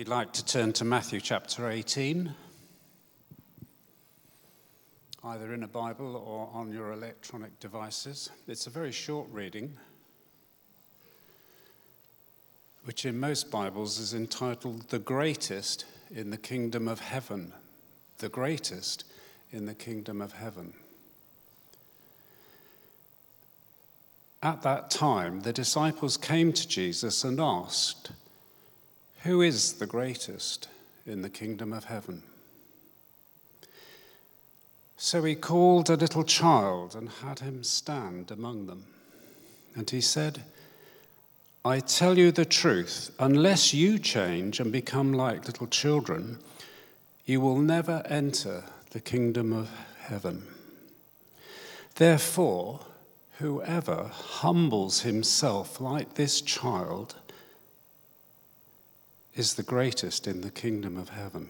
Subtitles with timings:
[0.00, 2.34] you'd like to turn to Matthew chapter 18,
[5.24, 9.76] either in a Bible or on your electronic devices, it's a very short reading,
[12.84, 17.52] which in most Bibles is entitled The Greatest in the Kingdom of Heaven.
[18.20, 19.04] The Greatest
[19.52, 20.72] in the Kingdom of Heaven.
[24.42, 28.12] At that time, the disciples came to Jesus and asked,
[29.22, 30.68] who is the greatest
[31.06, 32.22] in the kingdom of heaven?
[34.96, 38.84] So he called a little child and had him stand among them.
[39.74, 40.42] And he said,
[41.64, 46.38] I tell you the truth, unless you change and become like little children,
[47.26, 50.46] you will never enter the kingdom of heaven.
[51.94, 52.80] Therefore,
[53.38, 57.14] whoever humbles himself like this child
[59.40, 61.48] is the greatest in the kingdom of heaven.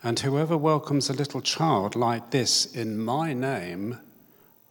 [0.00, 3.98] And whoever welcomes a little child like this in my name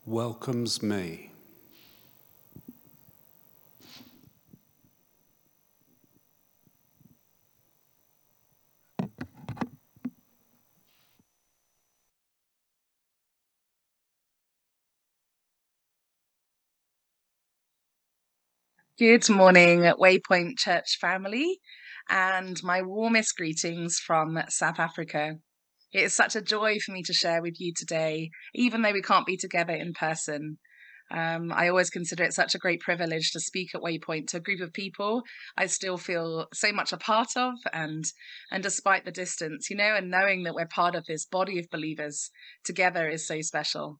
[0.05, 1.32] welcomes me.
[19.03, 21.59] Good morning, Waypoint Church family,
[22.07, 25.39] and my warmest greetings from South Africa.
[25.91, 29.01] It is such a joy for me to share with you today, even though we
[29.01, 30.57] can't be together in person.
[31.11, 34.39] Um, I always consider it such a great privilege to speak at Waypoint to a
[34.39, 35.23] group of people
[35.57, 38.05] I still feel so much a part of, and
[38.51, 41.69] and despite the distance, you know, and knowing that we're part of this body of
[41.69, 42.29] believers
[42.63, 43.99] together is so special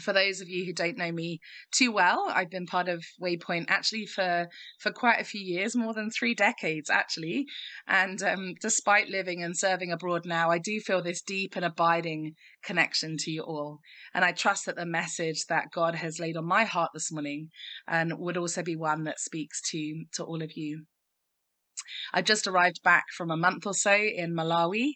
[0.00, 1.40] for those of you who don't know me
[1.70, 4.48] too well, I've been part of Waypoint actually for
[4.80, 7.46] for quite a few years, more than three decades actually.
[7.86, 12.34] And um, despite living and serving abroad now, I do feel this deep and abiding
[12.64, 13.80] connection to you all.
[14.12, 17.50] And I trust that the message that God has laid on my heart this morning
[17.86, 20.84] and would also be one that speaks to to all of you.
[22.12, 24.92] I've just arrived back from a month or so in Malawi,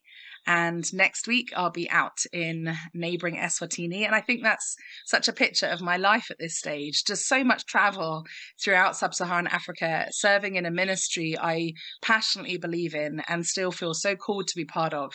[0.48, 4.06] and next week I'll be out in neighboring Eswatini.
[4.06, 7.04] And I think that's such a picture of my life at this stage.
[7.04, 8.24] Just so much travel
[8.64, 13.92] throughout sub Saharan Africa, serving in a ministry I passionately believe in and still feel
[13.92, 15.12] so called to be part of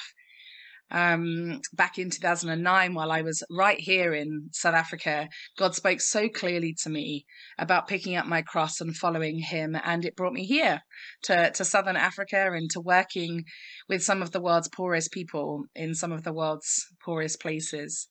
[0.91, 5.27] um, back in 2009 while I was right here in South Africa,
[5.57, 7.25] God spoke so clearly to me
[7.57, 9.75] about picking up my cross and following Him.
[9.83, 10.81] And it brought me here
[11.23, 13.43] to, to Southern Africa and to working
[13.89, 18.07] with some of the world's poorest people in some of the world's poorest places.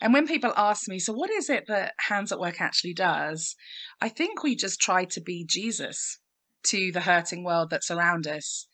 [0.00, 3.54] And when people ask me, so what is it that Hands at Work actually does?
[4.00, 6.18] I think we just try to be Jesus
[6.64, 8.66] to the hurting world that's around us.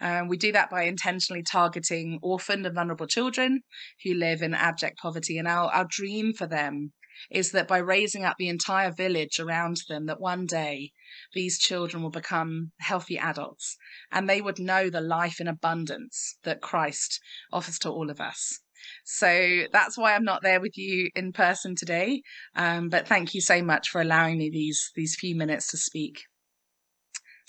[0.00, 3.60] Um, we do that by intentionally targeting orphaned and vulnerable children
[4.04, 5.38] who live in abject poverty.
[5.38, 6.92] And our, our dream for them
[7.30, 10.92] is that by raising up the entire village around them, that one day
[11.34, 13.76] these children will become healthy adults
[14.10, 17.20] and they would know the life in abundance that Christ
[17.52, 18.60] offers to all of us.
[19.04, 22.22] So that's why I'm not there with you in person today.
[22.56, 26.22] Um, but thank you so much for allowing me these these few minutes to speak.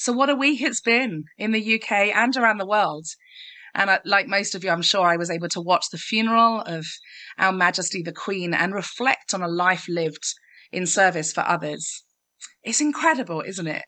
[0.01, 3.05] So, what a week it's been in the UK and around the world.
[3.75, 6.87] And like most of you, I'm sure I was able to watch the funeral of
[7.37, 10.23] Our Majesty the Queen and reflect on a life lived
[10.71, 12.03] in service for others.
[12.63, 13.83] It's incredible, isn't it?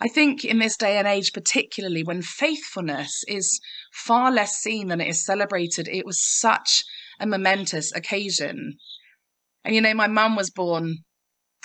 [0.00, 3.60] I think in this day and age, particularly when faithfulness is
[3.92, 6.82] far less seen than it is celebrated, it was such
[7.20, 8.78] a momentous occasion.
[9.64, 11.04] And you know, my mum was born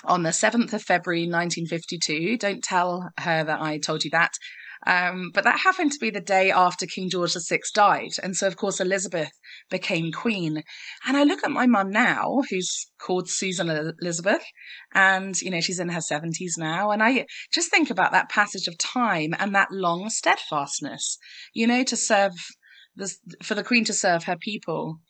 [0.04, 2.36] on the 7th of February 1952.
[2.38, 4.32] Don't tell her that I told you that.
[4.86, 8.12] Um, but that happened to be the day after King George VI died.
[8.22, 9.32] And so, of course, Elizabeth
[9.70, 10.62] became queen.
[11.06, 14.44] And I look at my mum now, who's called Susan Elizabeth,
[14.94, 16.92] and, you know, she's in her 70s now.
[16.92, 21.18] And I just think about that passage of time and that long steadfastness,
[21.52, 22.32] you know, to serve,
[22.94, 23.12] the,
[23.42, 25.00] for the queen to serve her people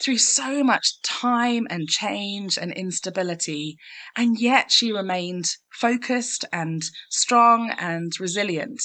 [0.00, 3.76] through so much time and change and instability,
[4.16, 8.80] and yet she remained focused and strong and resilient.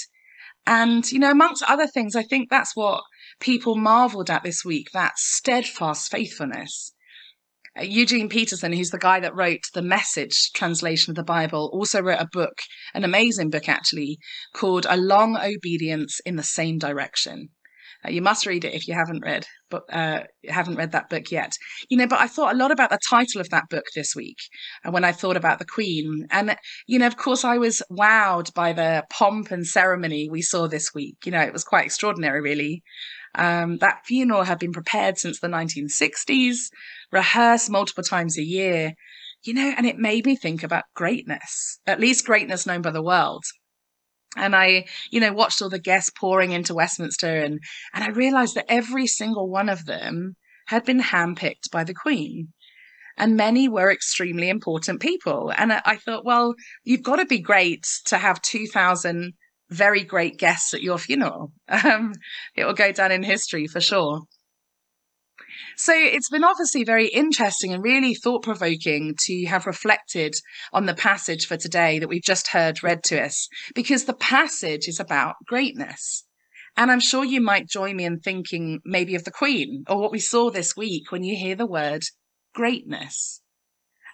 [0.65, 3.03] And, you know, amongst other things, I think that's what
[3.39, 6.93] people marveled at this week that steadfast faithfulness.
[7.77, 12.01] Uh, Eugene Peterson, who's the guy that wrote the message translation of the Bible, also
[12.01, 12.61] wrote a book,
[12.93, 14.19] an amazing book actually,
[14.53, 17.49] called A Long Obedience in the Same Direction.
[18.05, 21.31] Uh, you must read it if you haven't read, but uh, haven't read that book
[21.31, 21.53] yet.
[21.89, 24.37] You know, but I thought a lot about the title of that book this week,
[24.83, 26.55] and uh, when I thought about the Queen, and
[26.87, 30.93] you know, of course, I was wowed by the pomp and ceremony we saw this
[30.93, 31.17] week.
[31.25, 32.83] You know, it was quite extraordinary, really.
[33.35, 36.57] Um, that funeral had been prepared since the 1960s,
[37.11, 38.93] rehearsed multiple times a year.
[39.43, 43.03] You know, and it made me think about greatness, at least greatness known by the
[43.03, 43.43] world
[44.35, 47.59] and I, you know, watched all the guests pouring into Westminster and,
[47.93, 50.35] and I realized that every single one of them
[50.67, 52.49] had been handpicked by the Queen.
[53.15, 55.53] And many were extremely important people.
[55.55, 59.33] And I, I thought, well, you've got to be great to have 2,000
[59.69, 61.51] very great guests at your funeral.
[61.83, 62.13] Um,
[62.55, 64.21] it will go down in history for sure.
[65.77, 70.33] So it's been obviously very interesting and really thought provoking to have reflected
[70.71, 74.87] on the passage for today that we've just heard read to us, because the passage
[74.87, 76.25] is about greatness.
[76.75, 80.11] And I'm sure you might join me in thinking maybe of the Queen or what
[80.11, 82.01] we saw this week when you hear the word
[82.55, 83.41] greatness.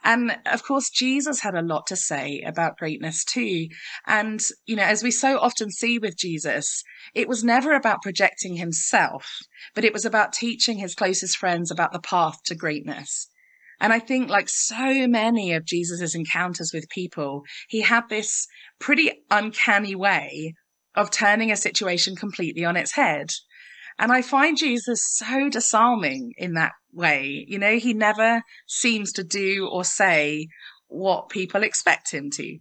[0.03, 3.67] And of course, Jesus had a lot to say about greatness too.
[4.07, 8.55] And, you know, as we so often see with Jesus, it was never about projecting
[8.55, 9.27] himself,
[9.75, 13.29] but it was about teaching his closest friends about the path to greatness.
[13.81, 18.45] And I think, like so many of Jesus's encounters with people, he had this
[18.79, 20.53] pretty uncanny way
[20.95, 23.29] of turning a situation completely on its head.
[23.99, 27.45] And I find Jesus so disarming in that way.
[27.47, 30.47] You know, he never seems to do or say
[30.87, 32.59] what people expect him to.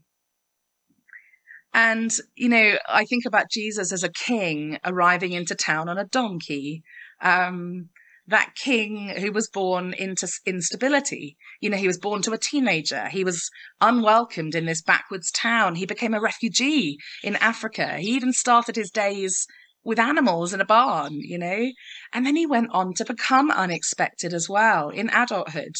[1.73, 6.05] And, you know, I think about Jesus as a king arriving into town on a
[6.05, 6.83] donkey.
[7.23, 7.91] Um,
[8.27, 11.37] that king who was born into instability.
[11.61, 13.09] You know, he was born to a teenager.
[13.09, 13.49] He was
[13.81, 15.77] unwelcomed in this backwoods town.
[15.77, 17.97] He became a refugee in Africa.
[17.99, 19.47] He even started his days
[19.85, 21.71] with animals in a barn, you know?
[22.13, 25.77] And then he went on to become unexpected as well in adulthood.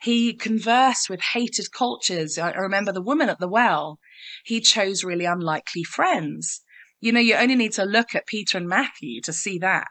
[0.00, 2.38] He conversed with hated cultures.
[2.38, 3.98] I remember the woman at the well.
[4.44, 6.62] He chose really unlikely friends.
[7.00, 9.86] You know, you only need to look at Peter and Matthew to see that.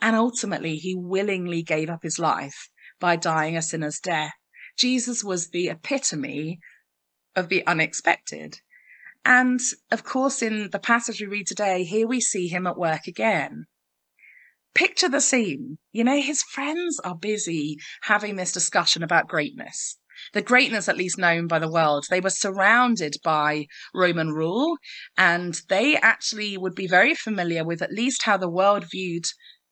[0.00, 2.68] And ultimately, he willingly gave up his life
[2.98, 4.32] by dying a sinner's death.
[4.76, 6.58] Jesus was the epitome
[7.36, 8.60] of the unexpected.
[9.24, 13.06] And of course, in the passage we read today, here we see him at work
[13.06, 13.66] again.
[14.74, 15.78] Picture the scene.
[15.92, 19.98] You know, his friends are busy having this discussion about greatness.
[20.32, 22.06] The greatness, at least known by the world.
[22.08, 24.76] They were surrounded by Roman rule,
[25.16, 29.24] and they actually would be very familiar with at least how the world viewed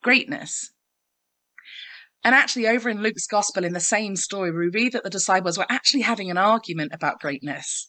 [0.03, 0.73] greatness.
[2.25, 5.57] And actually, over in Luke's gospel, in the same story, we read that the disciples
[5.59, 7.87] were actually having an argument about greatness.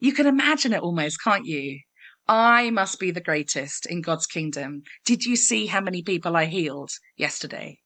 [0.00, 1.78] You can imagine it almost, can't you?
[2.26, 4.82] I must be the greatest in God's kingdom.
[5.04, 7.78] Did you see how many people I healed yesterday?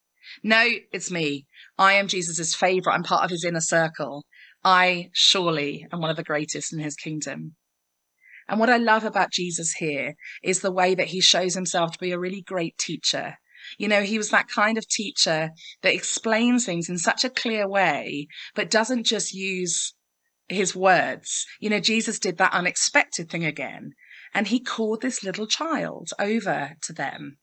[0.43, 1.47] No, it's me.
[1.77, 2.93] I am Jesus' favorite.
[2.93, 4.25] I'm part of his inner circle.
[4.63, 7.57] I surely am one of the greatest in his kingdom.
[8.49, 11.99] And what I love about Jesus here is the way that he shows himself to
[11.99, 13.37] be a really great teacher.
[13.79, 15.51] You know, he was that kind of teacher
[15.83, 19.95] that explains things in such a clear way, but doesn't just use
[20.55, 21.47] his words.
[21.61, 23.93] You know, Jesus did that unexpected thing again,
[24.33, 27.39] and he called this little child over to them.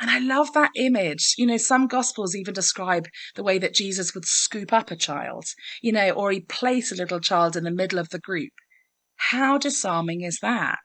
[0.00, 1.34] And I love that image.
[1.36, 5.44] You know, some gospels even describe the way that Jesus would scoop up a child,
[5.82, 8.52] you know, or he'd place a little child in the middle of the group.
[9.16, 10.78] How disarming is that?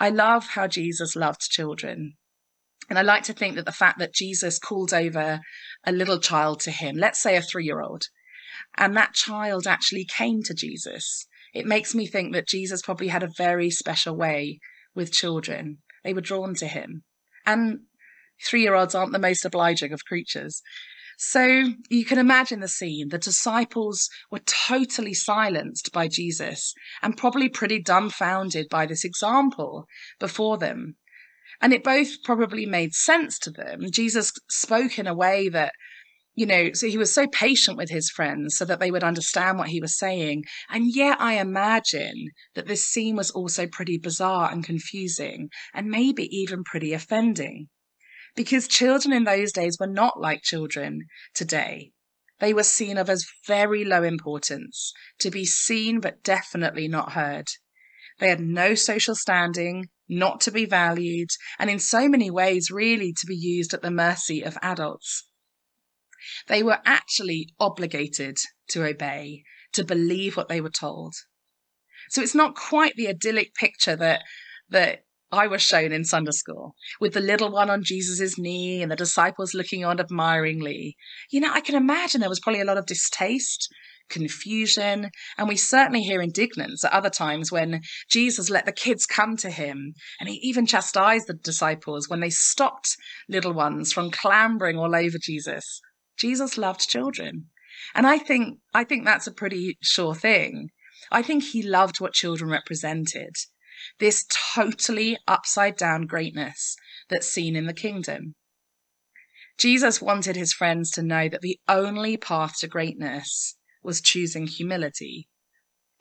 [0.00, 2.14] I love how Jesus loved children.
[2.88, 5.40] And I like to think that the fact that Jesus called over
[5.84, 8.04] a little child to him, let's say a three year old,
[8.76, 11.26] and that child actually came to Jesus.
[11.54, 14.58] It makes me think that Jesus probably had a very special way
[14.94, 15.78] with children.
[16.04, 17.02] They were drawn to him.
[17.44, 17.80] And
[18.44, 20.62] three year olds aren't the most obliging of creatures.
[21.18, 23.08] So you can imagine the scene.
[23.10, 29.86] The disciples were totally silenced by Jesus and probably pretty dumbfounded by this example
[30.18, 30.96] before them.
[31.60, 33.82] And it both probably made sense to them.
[33.92, 35.74] Jesus spoke in a way that
[36.34, 39.58] you know, so he was so patient with his friends so that they would understand
[39.58, 40.44] what he was saying.
[40.70, 46.24] And yet I imagine that this scene was also pretty bizarre and confusing and maybe
[46.34, 47.68] even pretty offending.
[48.34, 51.00] Because children in those days were not like children
[51.34, 51.92] today.
[52.38, 57.48] They were seen of as very low importance, to be seen but definitely not heard.
[58.18, 63.12] They had no social standing, not to be valued, and in so many ways really
[63.12, 65.24] to be used at the mercy of adults.
[66.48, 68.38] They were actually obligated
[68.70, 71.14] to obey, to believe what they were told.
[72.10, 74.22] So it's not quite the idyllic picture that
[74.70, 78.92] that I was shown in Sunday school, with the little one on Jesus' knee and
[78.92, 80.94] the disciples looking on admiringly.
[81.30, 83.66] You know, I can imagine there was probably a lot of distaste,
[84.10, 89.38] confusion, and we certainly hear indignance at other times when Jesus let the kids come
[89.38, 92.94] to him, and he even chastised the disciples when they stopped
[93.26, 95.80] little ones from clambering all over Jesus.
[96.22, 97.48] Jesus loved children.
[97.96, 100.70] And I think I think that's a pretty sure thing.
[101.10, 103.34] I think he loved what children represented
[103.98, 104.24] this
[104.54, 106.76] totally upside down greatness
[107.10, 108.36] that's seen in the kingdom.
[109.58, 115.28] Jesus wanted his friends to know that the only path to greatness was choosing humility.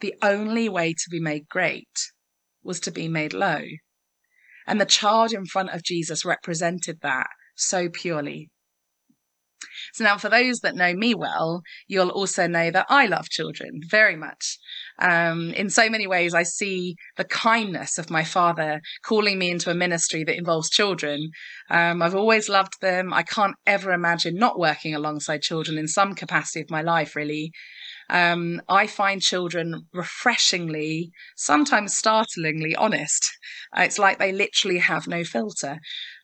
[0.02, 2.12] The only way to be made great
[2.62, 3.64] was to be made low.
[4.68, 8.52] And the child in front of Jesus represented that so purely.
[9.94, 13.82] So now, for those that know me well, you'll also know that I love children
[13.88, 14.58] very much.
[15.00, 19.72] Um, in so many ways, I see the kindness of my father calling me into
[19.72, 21.32] a ministry that involves children.
[21.70, 23.14] Um, I've always loved them.
[23.14, 27.52] I can't ever imagine not working alongside children in some capacity of my life, really.
[28.10, 33.32] Um, I find children refreshingly, sometimes startlingly honest.
[33.78, 35.80] It's like they literally have no filter.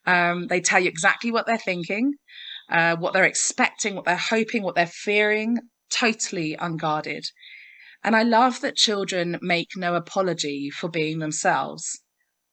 [0.06, 2.12] Um, they tell you exactly what they're thinking
[2.70, 5.58] uh, what they're expecting, what they're hoping, what they're fearing,
[5.90, 7.24] totally unguarded.
[8.04, 12.02] And I love that children make no apology for being themselves.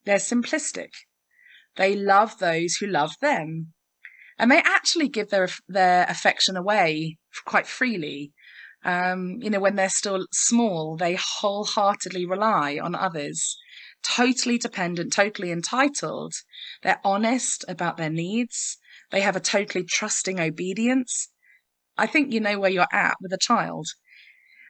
[0.06, 0.90] They're simplistic.
[1.76, 3.74] They love those who love them.
[4.38, 8.34] And they actually give their, their affection away quite freely.
[8.84, 13.58] Um, you know, when they're still small, they wholeheartedly rely on others,
[14.04, 16.34] totally dependent, totally entitled.
[16.84, 18.78] They're honest about their needs.
[19.12, 21.30] They have a totally trusting obedience.
[21.98, 23.88] I think you know where you're at with a child.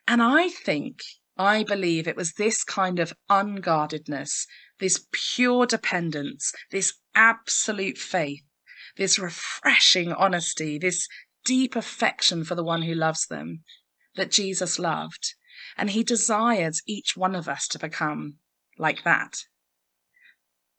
[0.07, 0.99] And I think,
[1.37, 4.45] I believe it was this kind of unguardedness,
[4.79, 8.43] this pure dependence, this absolute faith,
[8.97, 11.07] this refreshing honesty, this
[11.43, 13.63] deep affection for the one who loves them
[14.15, 15.33] that Jesus loved.
[15.77, 18.37] And he desires each one of us to become
[18.77, 19.37] like that.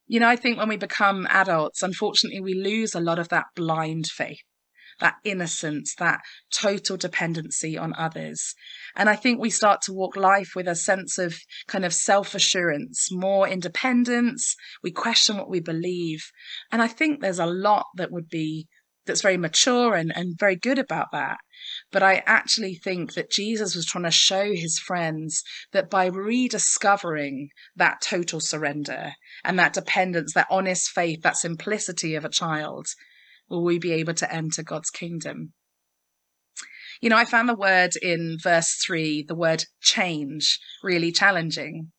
[0.07, 3.47] You know, I think when we become adults, unfortunately, we lose a lot of that
[3.57, 4.43] blind faith,
[5.01, 6.21] that innocence, that
[6.53, 8.55] total dependency on others.
[8.95, 11.37] And I think we start to walk life with a sense of
[11.67, 14.55] kind of self assurance, more independence.
[14.83, 16.25] We question what we believe.
[16.71, 18.69] And I think there's a lot that would be
[19.07, 21.39] that's very mature and, and very good about that.
[21.97, 27.49] But I actually think that Jesus was trying to show his friends that by rediscovering
[27.75, 32.89] that total surrender and that dependence, that honest faith, that simplicity of a child,
[33.49, 35.55] will we be able to enter God's kingdom.
[37.01, 41.93] You know, I found the word in verse three, the word change, really challenging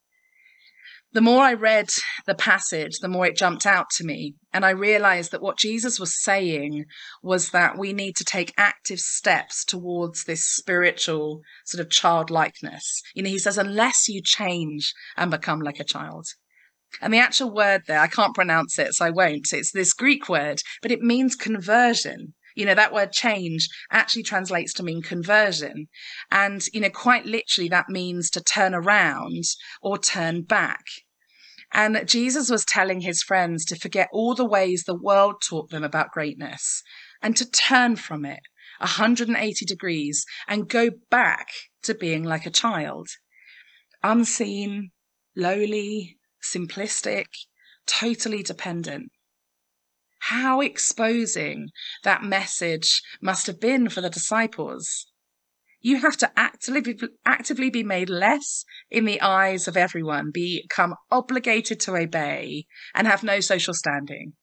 [1.13, 1.89] the more I read
[2.25, 4.35] the passage, the more it jumped out to me.
[4.53, 6.85] And I realized that what Jesus was saying
[7.23, 13.01] was that we need to take active steps towards this spiritual sort of childlikeness.
[13.15, 16.25] You know, he says, unless you change and become like a child.
[17.01, 19.47] And the actual word there, I can't pronounce it, so I won't.
[19.51, 22.33] It's this Greek word, but it means conversion.
[22.57, 25.89] You know, that word change actually translates to mean conversion.
[26.31, 29.43] And, you know, quite literally that means to turn around
[29.79, 30.83] or turn back.
[31.71, 35.83] And Jesus was telling his friends to forget all the ways the world taught them
[35.83, 36.81] about greatness
[37.21, 38.39] and to turn from it
[38.79, 41.49] 180 degrees and go back
[41.83, 43.07] to being like a child.
[44.01, 44.89] Unseen,
[45.35, 47.27] lowly, simplistic,
[47.85, 49.11] totally dependent.
[50.27, 51.69] How exposing
[52.03, 55.07] that message must have been for the disciples.
[55.79, 61.79] You have to actively, actively be made less in the eyes of everyone, become obligated
[61.81, 64.33] to obey, and have no social standing.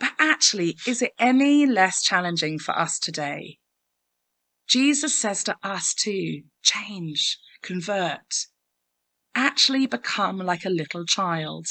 [0.00, 3.58] But actually, is it any less challenging for us today?
[4.66, 8.46] Jesus says to us too change, convert,
[9.34, 11.66] actually become like a little child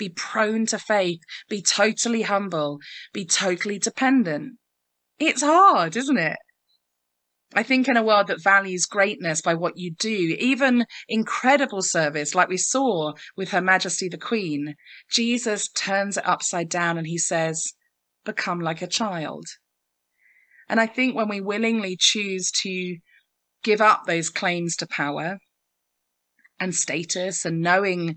[0.00, 2.78] be prone to faith, be totally humble,
[3.12, 4.54] be totally dependent.
[5.20, 6.38] It's hard, isn't it?
[7.54, 12.34] I think in a world that values greatness by what you do, even incredible service
[12.34, 14.74] like we saw with Her Majesty the Queen,
[15.10, 17.74] Jesus turns it upside down and he says,
[18.24, 19.44] become like a child.
[20.68, 22.96] And I think when we willingly choose to
[23.62, 25.38] give up those claims to power
[26.60, 28.14] and status and knowing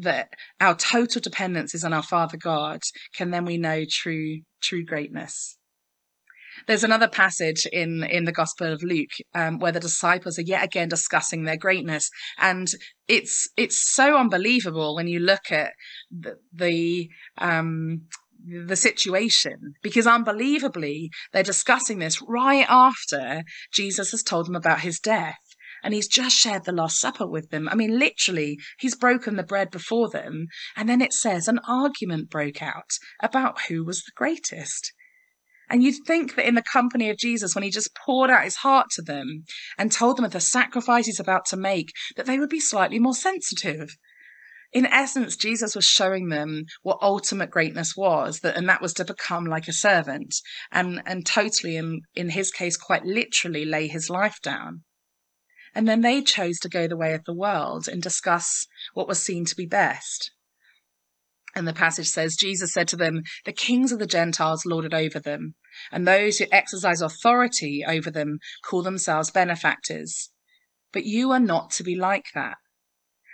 [0.00, 0.28] that
[0.60, 2.80] our total dependence is on our Father God,
[3.14, 5.56] can then we know true true greatness.
[6.66, 10.62] There's another passage in, in the Gospel of Luke um, where the disciples are yet
[10.62, 12.68] again discussing their greatness, and
[13.08, 15.72] it's it's so unbelievable when you look at
[16.10, 17.08] the, the
[17.38, 18.02] um,
[18.66, 24.98] the situation because unbelievably they're discussing this right after Jesus has told them about his
[24.98, 25.38] death
[25.82, 27.68] and he's just shared the Last Supper with them.
[27.68, 30.46] I mean, literally, he's broken the bread before them.
[30.76, 34.92] And then it says an argument broke out about who was the greatest.
[35.68, 38.56] And you'd think that in the company of Jesus, when he just poured out his
[38.56, 39.44] heart to them
[39.78, 42.98] and told them of the sacrifice he's about to make, that they would be slightly
[42.98, 43.96] more sensitive.
[44.72, 49.04] In essence, Jesus was showing them what ultimate greatness was, that, and that was to
[49.04, 50.34] become like a servant
[50.70, 54.82] and, and totally, in, in his case, quite literally lay his life down.
[55.74, 59.22] And then they chose to go the way of the world and discuss what was
[59.22, 60.30] seen to be best.
[61.54, 64.94] And the passage says, Jesus said to them, The kings of the Gentiles lord it
[64.94, 65.54] over them,
[65.90, 70.30] and those who exercise authority over them call themselves benefactors.
[70.92, 72.56] But you are not to be like that.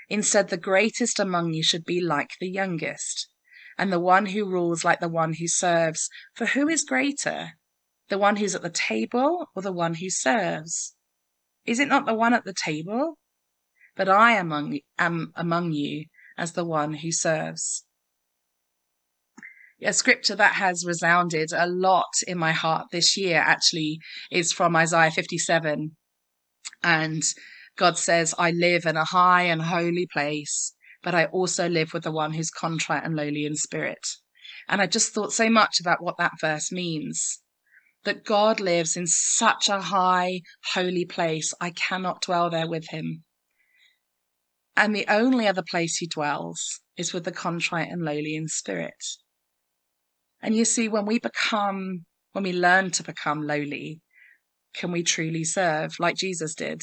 [0.09, 3.29] Instead, the greatest among you should be like the youngest,
[3.77, 6.09] and the one who rules like the one who serves.
[6.35, 7.53] For who is greater,
[8.09, 10.95] the one who's at the table or the one who serves?
[11.69, 13.19] Is it not the one at the table?
[13.97, 16.07] But I among, am among you
[16.37, 17.85] as the one who serves
[19.83, 24.75] a scripture that has resounded a lot in my heart this year actually is from
[24.75, 25.93] Isaiah 57.
[26.83, 27.23] And
[27.77, 32.03] God says, I live in a high and holy place, but I also live with
[32.03, 34.05] the one who's contrite and lowly in spirit.
[34.69, 37.41] And I just thought so much about what that verse means.
[38.05, 40.41] That God lives in such a high,
[40.73, 43.25] holy place, I cannot dwell there with him.
[44.77, 49.05] And the only other place he dwells is with the contrite and lowly in spirit.
[50.41, 54.01] And you see, when we become, when we learn to become lowly,
[54.75, 56.83] can we truly serve like Jesus did?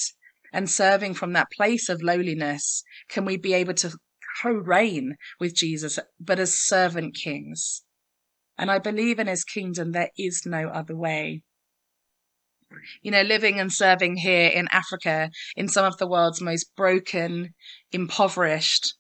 [0.52, 3.98] And serving from that place of lowliness, can we be able to
[4.42, 7.85] co reign with Jesus, but as servant kings?
[8.58, 11.42] And I believe in his kingdom, there is no other way.
[13.02, 17.54] You know, living and serving here in Africa, in some of the world's most broken,
[17.92, 18.96] impoverished,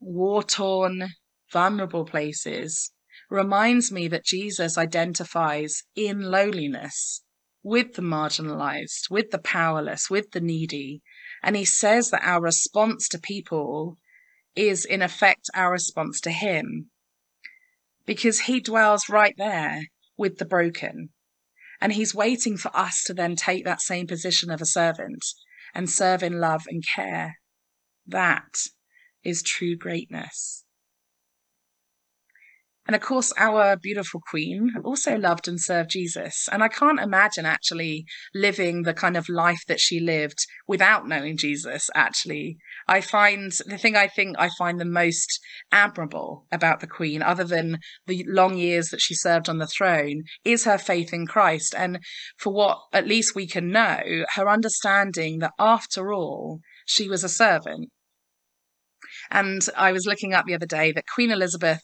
[0.00, 1.10] war torn,
[1.52, 2.92] vulnerable places,
[3.30, 7.22] reminds me that Jesus identifies in lowliness
[7.62, 11.00] with the marginalized, with the powerless, with the needy.
[11.42, 13.96] And he says that our response to people
[14.54, 16.90] is, in effect, our response to him.
[18.06, 19.86] Because he dwells right there
[20.16, 21.10] with the broken.
[21.80, 25.24] And he's waiting for us to then take that same position of a servant
[25.74, 27.38] and serve in love and care.
[28.06, 28.54] That
[29.22, 30.64] is true greatness.
[32.86, 36.48] And of course, our beautiful queen also loved and served Jesus.
[36.52, 41.38] And I can't imagine actually living the kind of life that she lived without knowing
[41.38, 42.58] Jesus, actually.
[42.86, 45.40] I find the thing I think I find the most
[45.72, 50.24] admirable about the queen, other than the long years that she served on the throne,
[50.44, 51.74] is her faith in Christ.
[51.74, 52.00] And
[52.38, 57.30] for what at least we can know, her understanding that after all, she was a
[57.30, 57.88] servant.
[59.30, 61.80] And I was looking up the other day that Queen Elizabeth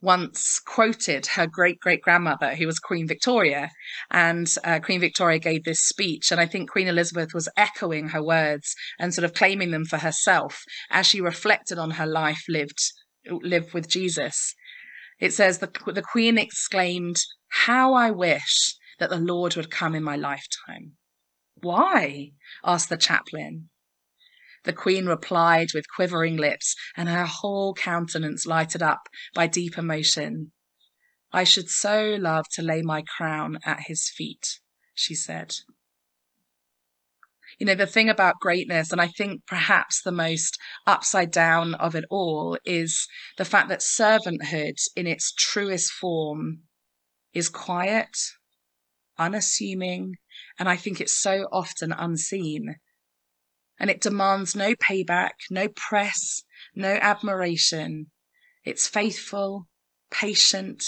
[0.00, 3.70] once quoted her great great grandmother, who was Queen Victoria.
[4.10, 6.30] And uh, Queen Victoria gave this speech.
[6.30, 9.98] And I think Queen Elizabeth was echoing her words and sort of claiming them for
[9.98, 12.78] herself as she reflected on her life lived,
[13.26, 14.54] lived with Jesus.
[15.18, 17.16] It says, the, the Queen exclaimed,
[17.48, 20.92] How I wish that the Lord would come in my lifetime.
[21.62, 22.30] Why?
[22.64, 23.68] asked the chaplain.
[24.64, 30.52] The queen replied with quivering lips, and her whole countenance lighted up by deep emotion.
[31.32, 34.60] I should so love to lay my crown at his feet,
[34.94, 35.54] she said.
[37.58, 41.94] You know, the thing about greatness, and I think perhaps the most upside down of
[41.94, 43.06] it all, is
[43.38, 46.64] the fact that servanthood in its truest form
[47.32, 48.16] is quiet,
[49.18, 50.16] unassuming,
[50.58, 52.76] and I think it's so often unseen
[53.80, 56.42] and it demands no payback, no press,
[56.76, 58.10] no admiration.
[58.62, 59.66] It's faithful,
[60.10, 60.84] patient,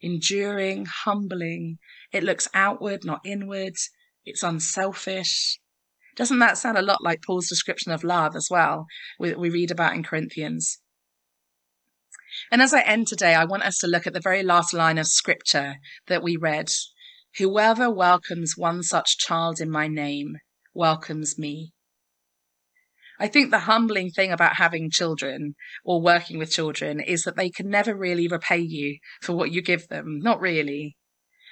[0.00, 1.78] enduring, humbling.
[2.12, 3.74] It looks outward, not inward.
[4.24, 5.60] It's unselfish.
[6.16, 8.86] Doesn't that sound a lot like Paul's description of love as well,
[9.18, 10.78] we, we read about in Corinthians?
[12.50, 14.98] And as I end today, I want us to look at the very last line
[14.98, 15.76] of scripture
[16.06, 16.70] that we read.
[17.36, 20.36] Whoever welcomes one such child in my name
[20.74, 21.72] welcomes me.
[23.20, 25.54] I think the humbling thing about having children
[25.84, 29.60] or working with children is that they can never really repay you for what you
[29.60, 30.20] give them.
[30.20, 30.96] Not really.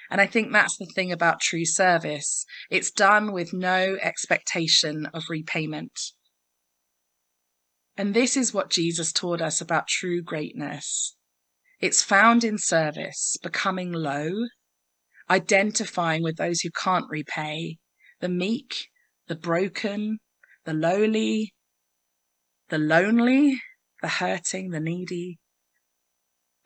[0.09, 2.43] And I think that's the thing about true service.
[2.71, 5.93] It's done with no expectation of repayment.
[7.95, 11.15] And this is what Jesus taught us about true greatness.
[11.79, 14.31] It's found in service, becoming low,
[15.29, 17.77] identifying with those who can't repay,
[18.21, 18.87] the meek,
[19.27, 20.17] the broken,
[20.65, 21.53] the lowly,
[22.69, 23.59] the lonely,
[24.01, 25.39] the hurting, the needy.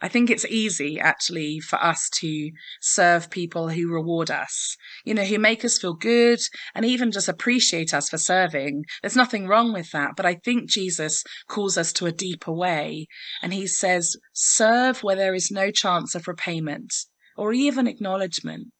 [0.01, 5.23] I think it's easy actually for us to serve people who reward us, you know,
[5.23, 6.39] who make us feel good
[6.75, 8.83] and even just appreciate us for serving.
[9.01, 10.11] There's nothing wrong with that.
[10.17, 13.07] But I think Jesus calls us to a deeper way.
[13.41, 16.93] And he says, serve where there is no chance of repayment
[17.37, 18.73] or even acknowledgement.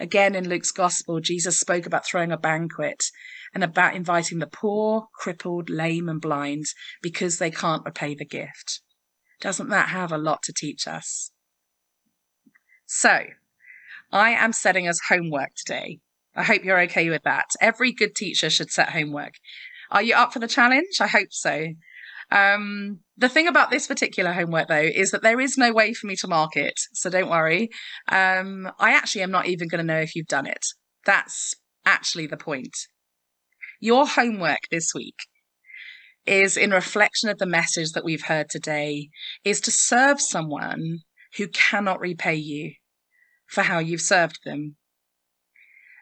[0.00, 3.02] Again, in Luke's gospel, Jesus spoke about throwing a banquet
[3.54, 6.66] and about inviting the poor, crippled, lame, and blind
[7.02, 8.80] because they can't repay the gift.
[9.40, 11.30] Doesn't that have a lot to teach us?
[12.86, 13.24] So,
[14.10, 16.00] I am setting us homework today.
[16.34, 17.46] I hope you're okay with that.
[17.60, 19.34] Every good teacher should set homework.
[19.90, 21.00] Are you up for the challenge?
[21.00, 21.66] I hope so.
[22.30, 26.06] Um, the thing about this particular homework, though, is that there is no way for
[26.06, 26.78] me to mark it.
[26.92, 27.70] So don't worry.
[28.08, 30.64] Um, I actually am not even going to know if you've done it.
[31.04, 32.76] That's actually the point.
[33.80, 35.14] Your homework this week
[36.26, 39.08] is in reflection of the message that we've heard today
[39.44, 40.98] is to serve someone
[41.36, 42.72] who cannot repay you
[43.46, 44.76] for how you've served them.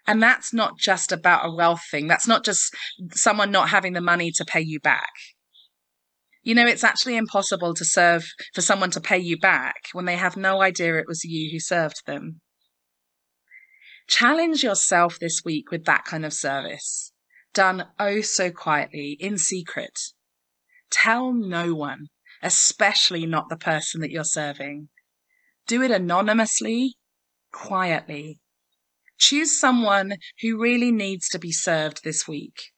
[0.06, 2.06] And that's not just about a wealth thing.
[2.06, 2.74] That's not just
[3.12, 5.10] someone not having the money to pay you back.
[6.42, 10.16] You know, it's actually impossible to serve for someone to pay you back when they
[10.16, 12.40] have no idea it was you who served them.
[14.08, 17.12] Challenge yourself this week with that kind of service,
[17.56, 19.98] done oh so quietly, in secret.
[20.90, 22.08] Tell no one,
[22.42, 24.90] especially not the person that you're serving.
[25.66, 26.96] Do it anonymously,
[27.50, 28.40] quietly.
[29.18, 32.72] Choose someone who really needs to be served this week.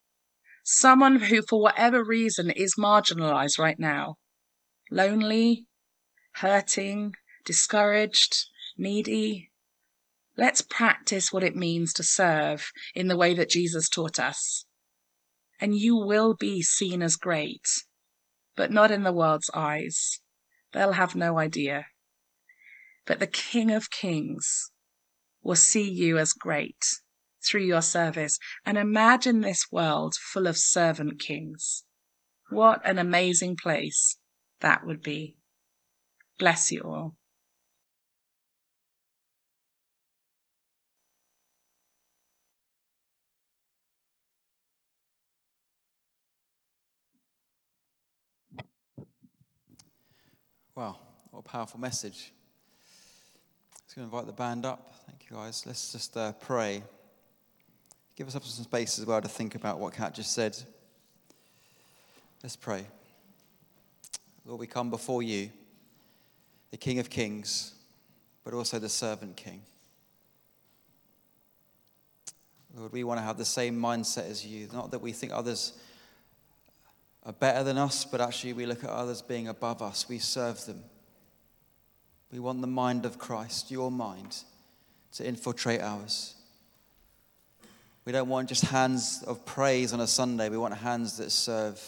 [0.62, 4.14] Someone who, for whatever reason, is marginalized right now.
[4.93, 5.67] Lonely,
[6.37, 7.14] hurting,
[7.45, 9.51] discouraged, needy.
[10.37, 14.67] Let's practice what it means to serve in the way that Jesus taught us.
[15.61, 17.66] And you will be seen as great
[18.59, 20.21] but not in the world's eyes.
[20.73, 21.87] They'll have no idea.
[23.07, 24.73] But the King of Kings
[25.42, 26.85] will see you as great
[27.47, 28.37] through your service.
[28.66, 31.85] And imagine this world full of servant kings.
[32.51, 34.18] What an amazing place
[34.59, 35.37] that would be.
[36.37, 37.18] Bless you all.
[50.79, 50.95] Wow,
[51.33, 52.31] what a powerful message.
[53.83, 54.95] Let's go invite the band up.
[55.09, 55.64] Thank you, guys.
[55.67, 56.85] Let's just uh, pray.
[58.14, 60.57] Give us up some space as well to think about what Kat just said.
[62.45, 62.87] Let's pray.
[64.47, 65.51] Lord, we come before you,
[66.71, 67.75] the King of Kings,
[68.45, 69.62] but also the servant King.
[72.77, 74.69] Lord, we want to have the same mindset as you.
[74.73, 75.73] Not that we think others
[77.29, 80.09] are better than us, but actually we look at others being above us.
[80.09, 80.83] We serve them.
[82.33, 84.35] We want the mind of Christ, your mind,
[85.12, 86.35] to infiltrate ours.
[88.07, 90.49] We don't want just hands of praise on a Sunday.
[90.49, 91.79] We want hands that serve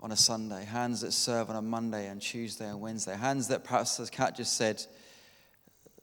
[0.00, 3.62] on a Sunday, hands that serve on a Monday and Tuesday and Wednesday, hands that
[3.62, 4.84] perhaps, as Kat just said,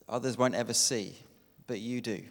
[0.08, 1.18] others won't ever see,
[1.68, 2.24] but you do.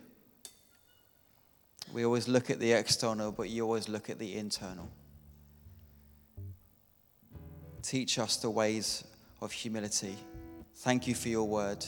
[1.92, 4.88] We always look at the external, but you always look at the internal.
[7.83, 9.05] Teach us the ways
[9.40, 10.16] of humility.
[10.77, 11.85] Thank you for your word.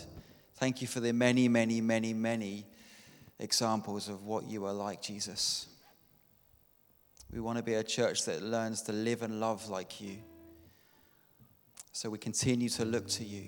[0.56, 2.66] Thank you for the many, many, many, many
[3.38, 5.66] examples of what you are like, Jesus.
[7.32, 10.18] We want to be a church that learns to live and love like you.
[11.92, 13.46] So we continue to look to you.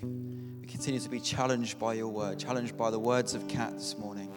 [0.61, 3.99] We continue to be challenged by your word, challenged by the words of Kat this
[3.99, 4.33] morning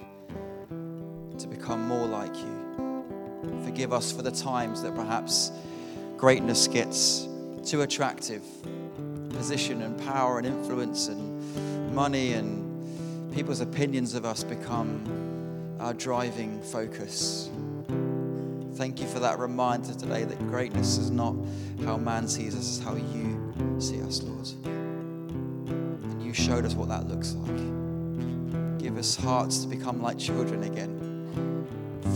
[1.38, 3.63] to become more like you.
[3.63, 5.52] Forgive us for the times that perhaps
[6.17, 7.28] greatness gets
[7.69, 8.41] too attractive.
[9.29, 16.60] Position and power and influence and money and people's opinions of us become our driving
[16.63, 17.51] focus.
[18.73, 21.36] Thank you for that reminder today that greatness is not
[21.86, 24.47] how man sees us, it's how you see us, Lord.
[24.65, 28.79] And you showed us what that looks like.
[28.79, 31.67] Give us hearts to become like children again,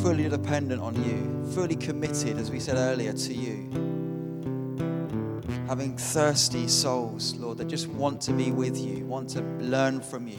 [0.01, 3.92] fully dependent on you, fully committed, as we said earlier, to you
[5.73, 10.27] having thirsty souls, Lord, that just want to be with you, want to learn from
[10.27, 10.37] you,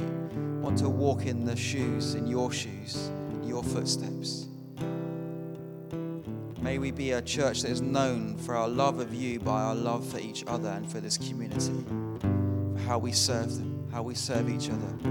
[0.62, 4.46] want to walk in the shoes, in your shoes, in your footsteps.
[6.62, 9.74] May we be a church that is known for our love of you by our
[9.74, 11.84] love for each other and for this community,
[12.20, 15.08] for how we serve them, how we serve each other.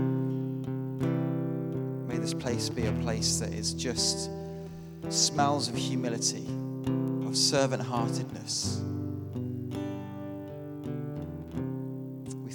[2.08, 4.30] May this place be a place that is just
[5.10, 6.48] smells of humility,
[7.28, 8.82] of servant heartedness.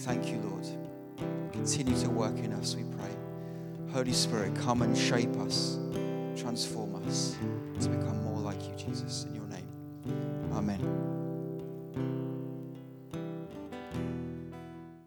[0.09, 0.67] Thank you, Lord.
[1.53, 3.15] Continue to work in us, we pray.
[3.93, 5.79] Holy Spirit, come and shape us,
[6.35, 7.37] transform us
[7.81, 9.25] to become more like you, Jesus.
[9.25, 9.69] In your name,
[10.55, 11.18] amen.